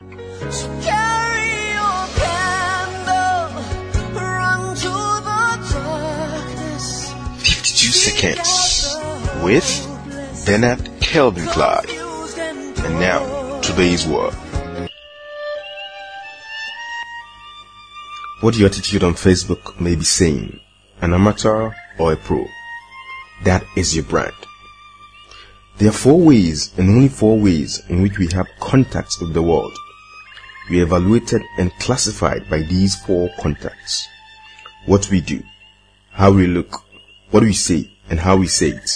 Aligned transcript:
52 0.00 0.14
seconds 7.90 8.96
with 9.42 9.66
Bernard 10.46 10.88
Kelvin 11.00 11.48
Clive. 11.48 11.90
And 12.84 13.00
now, 13.00 13.60
today's 13.60 14.06
word. 14.06 14.34
What 18.40 18.56
your 18.56 18.68
attitude 18.68 19.02
on 19.02 19.14
Facebook 19.14 19.80
may 19.80 19.96
be 19.96 20.04
saying, 20.04 20.60
an 21.00 21.12
amateur 21.12 21.72
or 21.98 22.12
a 22.12 22.16
pro, 22.16 22.46
that 23.42 23.64
is 23.76 23.96
your 23.96 24.04
brand. 24.04 24.32
There 25.78 25.88
are 25.88 25.92
four 25.92 26.20
ways 26.20 26.72
and 26.78 26.88
only 26.88 27.08
four 27.08 27.36
ways 27.40 27.82
in 27.88 28.00
which 28.02 28.16
we 28.16 28.28
have 28.28 28.46
contact 28.60 29.16
with 29.20 29.34
the 29.34 29.42
world. 29.42 29.76
We 30.70 30.82
evaluated 30.82 31.42
and 31.56 31.72
classified 31.78 32.48
by 32.50 32.58
these 32.58 32.94
four 32.94 33.30
contacts. 33.38 34.06
What 34.86 35.10
we 35.10 35.20
do, 35.20 35.42
how 36.10 36.30
we 36.30 36.46
look, 36.46 36.84
what 37.30 37.42
we 37.42 37.52
say, 37.52 37.90
and 38.10 38.20
how 38.20 38.36
we 38.36 38.46
say 38.46 38.70
it. 38.70 38.90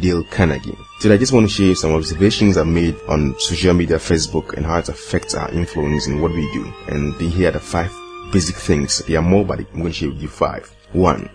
Dale 0.00 0.22
Carnegie. 0.24 0.76
Today 1.00 1.14
I 1.14 1.18
just 1.18 1.32
want 1.32 1.48
to 1.48 1.52
share 1.52 1.74
some 1.74 1.92
observations 1.92 2.56
I've 2.56 2.68
made 2.68 2.94
on 3.08 3.34
social 3.40 3.74
media, 3.74 3.96
Facebook, 3.96 4.52
and 4.54 4.64
how 4.64 4.78
it 4.78 4.88
affects 4.88 5.34
our 5.34 5.50
influence 5.50 6.06
in 6.06 6.20
what 6.20 6.30
we 6.30 6.42
do. 6.52 6.72
And 6.88 7.18
here 7.20 7.48
are 7.48 7.52
the 7.52 7.60
five 7.60 7.92
basic 8.32 8.56
things. 8.56 8.98
There 9.00 9.18
are 9.18 9.22
more, 9.22 9.44
but 9.44 9.58
I'm 9.58 9.66
going 9.72 9.86
to 9.86 9.92
share 9.92 10.10
with 10.10 10.22
you 10.22 10.28
five. 10.28 10.70
One, 10.92 11.28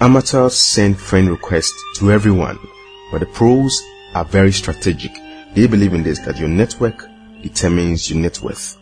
amateurs 0.00 0.54
send 0.54 0.98
friend 0.98 1.28
requests 1.28 1.78
to 1.98 2.10
everyone, 2.10 2.58
but 3.12 3.20
the 3.20 3.26
pros 3.26 3.82
are 4.14 4.24
very 4.24 4.52
strategic. 4.52 5.12
They 5.54 5.66
believe 5.66 5.92
in 5.92 6.02
this 6.02 6.20
that 6.20 6.38
your 6.38 6.48
network 6.48 7.06
determines 7.42 8.08
your 8.08 8.20
net 8.20 8.40
worth. 8.40 8.79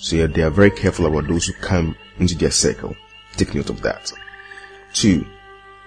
So 0.00 0.16
yeah, 0.16 0.26
they 0.26 0.42
are 0.42 0.50
very 0.50 0.70
careful 0.70 1.06
about 1.06 1.28
those 1.28 1.46
who 1.46 1.52
come 1.52 1.94
into 2.18 2.34
their 2.34 2.50
circle. 2.50 2.96
Take 3.36 3.54
note 3.54 3.68
of 3.68 3.82
that. 3.82 4.10
Two, 4.94 5.26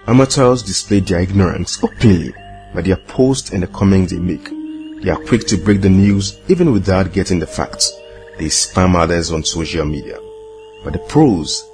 amateurs 0.06 0.62
display 0.62 1.00
their 1.00 1.20
ignorance 1.20 1.82
openly 1.82 2.32
by 2.72 2.82
their 2.82 2.96
posts 2.96 3.50
and 3.50 3.62
the 3.62 3.66
comments 3.66 4.12
they 4.12 4.18
make. 4.18 4.48
They 5.02 5.10
are 5.10 5.20
quick 5.20 5.46
to 5.48 5.56
break 5.56 5.80
the 5.80 5.90
news 5.90 6.38
even 6.48 6.72
without 6.72 7.12
getting 7.12 7.40
the 7.40 7.46
facts. 7.46 7.92
They 8.38 8.46
spam 8.46 8.94
others 8.94 9.32
on 9.32 9.44
social 9.44 9.84
media. 9.84 10.18
But 10.84 10.92
the 10.92 11.00
pros 11.00 11.68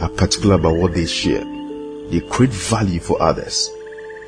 are 0.00 0.08
particular 0.08 0.56
about 0.56 0.76
what 0.76 0.94
they 0.94 1.06
share. 1.06 1.44
They 2.10 2.20
create 2.20 2.52
value 2.52 3.00
for 3.00 3.22
others. 3.22 3.70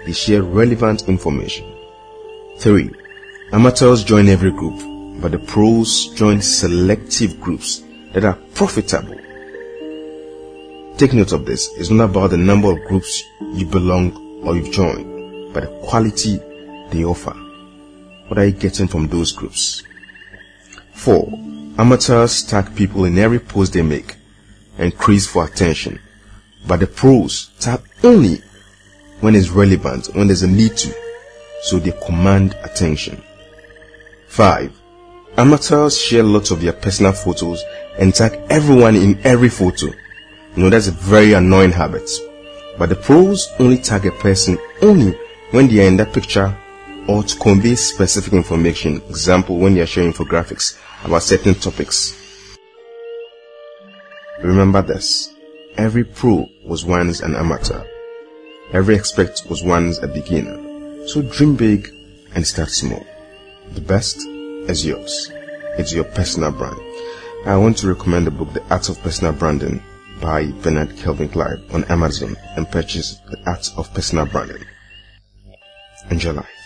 They 0.05 0.13
share 0.13 0.43
relevant 0.43 1.09
information. 1.09 1.71
3. 2.59 2.91
Amateurs 3.53 4.05
join 4.05 4.29
every 4.29 4.53
group, 4.53 4.81
but 5.21 5.33
the 5.33 5.39
pros 5.39 6.09
join 6.15 6.41
selective 6.41 7.41
groups 7.41 7.83
that 8.13 8.25
are 8.25 8.39
profitable. 8.55 9.19
Take 10.97 11.13
note 11.13 11.33
of 11.33 11.45
this. 11.45 11.69
It's 11.77 11.91
not 11.91 12.11
about 12.11 12.31
the 12.31 12.39
number 12.39 12.71
of 12.71 12.87
groups 12.87 13.23
you 13.53 13.67
belong 13.67 14.43
or 14.45 14.57
you've 14.57 14.73
joined, 14.73 15.53
but 15.53 15.65
the 15.65 15.87
quality 15.87 16.39
they 16.91 17.05
offer. 17.05 17.35
What 18.29 18.39
are 18.39 18.47
you 18.47 18.53
getting 18.53 18.89
from 18.89 19.09
those 19.09 19.33
groups? 19.33 19.83
4. 20.95 21.29
Amateurs 21.79 22.43
tag 22.45 22.75
people 22.75 23.05
in 23.05 23.19
every 23.19 23.39
post 23.39 23.75
they 23.75 23.83
make 23.83 24.17
and 24.79 24.97
craze 24.97 25.27
for 25.27 25.45
attention, 25.45 26.01
but 26.67 26.81
the 26.81 26.87
pros 26.87 27.51
tag 27.61 27.81
only 28.03 28.41
when 29.21 29.35
it's 29.35 29.51
relevant, 29.51 30.09
when 30.15 30.27
there's 30.27 30.43
a 30.43 30.49
need 30.49 30.77
to 30.77 30.95
so 31.63 31.79
they 31.79 31.93
command 32.05 32.55
attention. 32.63 33.23
5. 34.29 34.73
Amateurs 35.39 36.01
share 36.01 36.23
lots 36.23 36.51
of 36.51 36.63
their 36.63 36.73
personal 36.73 37.13
photos 37.13 37.63
and 37.99 38.15
tag 38.15 38.41
everyone 38.49 38.97
in 38.97 39.19
every 39.23 39.51
photo. 39.51 39.87
You 39.87 40.63
know, 40.63 40.71
that's 40.71 40.89
a 40.89 40.93
very 40.93 41.35
annoying 41.35 41.73
habit. 41.73 42.09
But 42.79 42.89
the 42.89 42.97
pros 42.97 43.47
only 43.59 43.77
tag 43.77 44.07
a 44.07 44.13
person 44.13 44.57
only 44.81 45.19
when 45.51 45.69
they 45.69 45.85
are 45.85 45.89
in 45.89 45.99
that 45.99 46.15
picture 46.15 46.57
or 47.07 47.23
to 47.23 47.39
convey 47.39 47.75
specific 47.75 48.33
information. 48.33 49.03
Example, 49.11 49.59
when 49.59 49.75
they 49.75 49.83
are 49.83 49.87
sharing 49.87 50.13
infographics 50.13 50.79
about 51.05 51.23
certain 51.23 51.55
topics. 51.55 52.15
Remember 54.43 54.81
this. 54.81 55.35
Every 55.77 56.05
pro 56.05 56.49
was 56.65 56.87
once 56.87 57.21
an 57.21 57.35
amateur. 57.35 57.85
Every 58.73 58.97
expert 58.97 59.43
was 59.51 59.63
once 59.63 59.99
a 60.03 60.09
beginner. 60.09 61.07
So 61.07 61.21
dream 61.21 61.57
big 61.57 61.91
and 62.35 62.47
start 62.47 62.71
small. 62.71 63.07
The 63.73 63.83
best 63.83 64.27
is 64.69 64.85
yours. 64.85 65.31
It's 65.79 65.93
your 65.93 66.05
personal 66.05 66.53
brand. 66.53 66.81
I 67.45 67.57
want 67.57 67.79
to 67.79 67.89
recommend 67.89 68.27
the 68.27 68.31
book 68.31 68.53
The 68.53 68.63
Art 68.71 68.89
of 68.89 69.01
Personal 69.03 69.33
Branding 69.33 69.83
by 70.21 70.51
Bernard 70.63 70.97
Kelvin 70.97 71.29
Clive 71.29 71.63
on 71.75 71.85
Amazon 71.85 72.37
and 72.57 72.71
purchase 72.71 73.17
The 73.31 73.39
Art 73.47 73.71
of 73.77 73.93
Personal 73.95 74.27
Branding. 74.27 74.65
Enjoy 76.11 76.33
life. 76.33 76.66